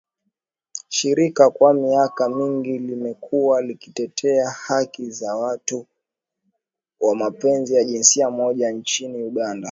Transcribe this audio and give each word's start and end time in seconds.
Shirika 0.89 1.49
kwa 1.49 1.73
miaka 1.73 2.29
mingi 2.29 2.77
limekuwa 2.79 3.61
likitetea 3.61 4.49
haki 4.49 5.11
za 5.11 5.35
watu 5.35 5.85
wa 6.99 7.15
mapenzi 7.15 7.75
ya 7.75 7.83
jinsia 7.83 8.29
moja 8.29 8.71
nchini 8.71 9.23
Uganda 9.23 9.59